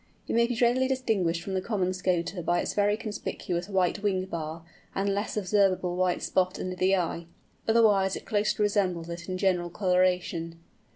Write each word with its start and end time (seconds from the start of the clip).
It 0.27 0.33
may 0.33 0.47
be 0.47 0.57
readily 0.59 0.87
distinguished 0.87 1.43
from 1.43 1.53
the 1.53 1.61
Common 1.61 1.93
Scoter 1.93 2.41
by 2.41 2.59
its 2.59 2.73
very 2.73 2.97
conspicuous 2.97 3.69
white 3.69 4.01
wing 4.01 4.25
bar, 4.25 4.63
and 4.95 5.13
less 5.13 5.37
observable 5.37 5.95
white 5.95 6.23
spot 6.23 6.59
under 6.59 6.75
the 6.75 6.95
eye; 6.95 7.27
otherwise 7.67 8.15
it 8.15 8.25
closely 8.25 8.63
resembles 8.63 9.09
it 9.09 9.29
in 9.29 9.37
general 9.37 9.69
colouration. 9.69 10.59